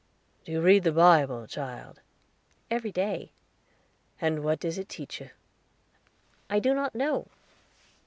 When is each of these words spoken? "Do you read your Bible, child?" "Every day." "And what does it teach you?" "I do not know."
"Do 0.45 0.51
you 0.51 0.61
read 0.61 0.83
your 0.85 0.95
Bible, 0.95 1.45
child?" 1.45 2.01
"Every 2.71 2.91
day." 2.91 3.29
"And 4.19 4.43
what 4.43 4.59
does 4.59 4.79
it 4.79 4.89
teach 4.89 5.21
you?" 5.21 5.29
"I 6.49 6.57
do 6.57 6.73
not 6.73 6.95
know." 6.95 7.27